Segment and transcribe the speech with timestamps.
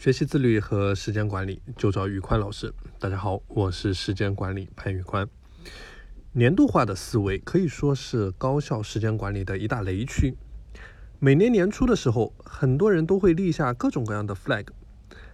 [0.00, 2.72] 学习自律和时间管理就找宇宽老师。
[2.98, 5.28] 大家好，我是时间管理潘宇宽。
[6.32, 10.34] 年度化的思维可以说是高效时间管理的一大雷区。
[11.18, 14.68] 每年年初的时候，很多人都会立下各种各样的 flag。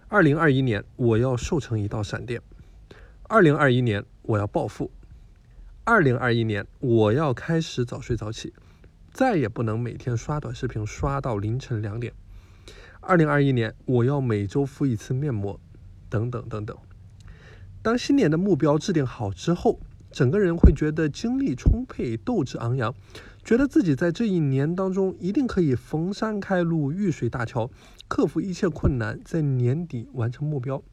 [0.09, 2.41] 二零二一年，我要瘦成一道闪电；
[3.29, 4.91] 二零二一年，我要暴富；
[5.85, 8.53] 二零二一年，我要开始早睡早起，
[9.13, 12.11] 再也不能每天刷短视频刷到凌晨两点。
[13.01, 15.59] 二零二一年，我要每周敷一次面膜，
[16.09, 16.75] 等等等等。
[17.81, 19.79] 当新年的目标制定好之后，
[20.11, 22.93] 整个人会觉得精力充沛、斗志昂扬，
[23.43, 27.69] 觉得自己在这一年当中一定可以逢山开路、遇水搭桥，
[28.07, 30.83] 克服一切困难，在年底完成目标。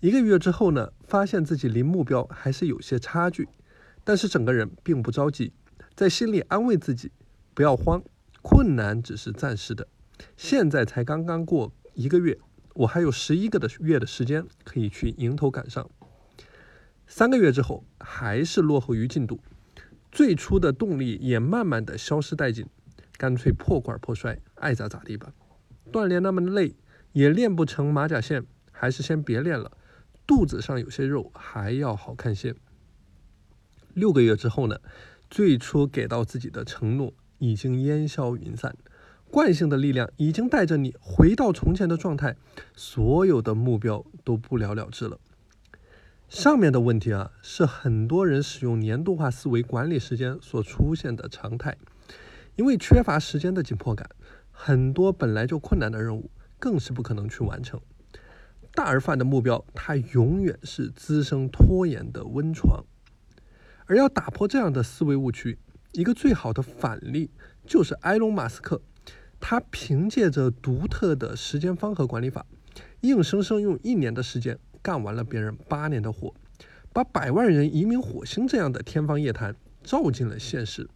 [0.00, 3.48] 一个月之后呢，发现自己离目标还是有些差距，
[4.04, 5.52] 但是整个人并不着急，
[5.94, 7.10] 在心里安慰自己：
[7.52, 8.02] 不要慌，
[8.42, 9.88] 困难只是暂时的。
[10.36, 12.38] 现在才刚刚过一个月，
[12.74, 15.88] 我还有十一个的月的时间可以去迎头赶上。
[17.06, 19.38] 三个月之后还是落后于进度，
[20.10, 22.66] 最初的动力也慢慢的消失殆尽，
[23.16, 25.32] 干脆破罐破摔，爱咋咋地吧。
[25.92, 26.74] 锻炼那么累，
[27.12, 29.70] 也练不成马甲线，还是先别练了。
[30.26, 32.54] 肚子上有些肉，还要好看些。
[33.92, 34.80] 六个月之后呢，
[35.28, 38.74] 最初给到自己的承诺已经烟消云散。
[39.30, 42.36] 惯性的力量已经带着你回到从前的状态，
[42.74, 45.18] 所有的目标都不了了之了。
[46.28, 51.76] 上面的问题啊，是很多人使用年度化思维管理时间所出现的常态。
[52.56, 54.08] 因为缺乏时间的紧迫感，
[54.52, 57.80] 很多本来就困难的任务更是不可能去完成。
[58.72, 62.84] 大而泛的目标，它永远是滋生拖延的温床。
[63.86, 65.58] 而要打破这样的思维误区，
[65.92, 67.30] 一个最好的反例
[67.66, 68.80] 就是埃隆·马斯克。
[69.46, 72.46] 他凭借着独特的时间方盒管理法，
[73.02, 76.34] 硬生生用一年的时间干完了别人八年的活，
[76.94, 80.88] 把百万人移民火星这样的天方夜谭照进了现实。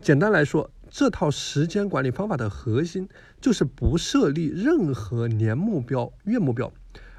[0.00, 3.08] 简单来说，这套时间管理方法的核心
[3.40, 6.72] 就是不设立任何年目标、月目标，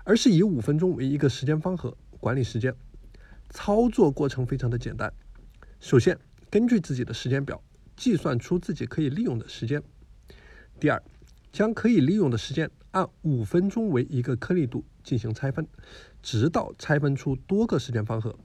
[0.06, 2.74] 而是以五分钟为一个时间方盒管理时间。
[3.50, 5.12] 操作过程非常的简单，
[5.82, 6.18] 首先
[6.50, 7.62] 根据自己的时间表
[7.98, 9.84] 计算出自己可以利用的时间。
[10.84, 11.02] 第二，
[11.54, 15.66] 将可以利用的时间按五分钟为一个颗粒度进行拆分，
[16.22, 18.38] 直到拆分出多个时间方盒。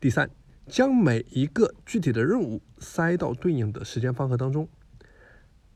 [0.00, 0.30] 第三，
[0.66, 4.66] 将每一个具体的任务塞到对应的时间方盒当中。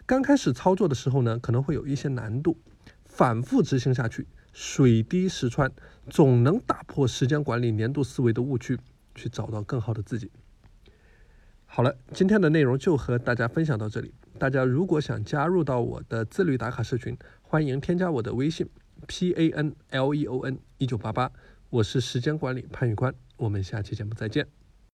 [0.06, 2.56] 刚开始操作的时候呢，可能会有一些难度，
[3.04, 5.70] 反复执行下去，水滴石穿，
[6.09, 8.78] 总能打破时间管理年度思维的误区，
[9.15, 10.31] 去找到更好的自己。
[11.66, 14.15] 好了，今天的内容就和大家分享到这里。
[14.38, 18.69] 大家如果想加入到我的自律打卡社群，欢迎添加我的微信
[19.06, 21.30] p a n l e o n 一九八八，
[21.70, 24.47] 我是时间管理潘玉宽，我们下期节目再见。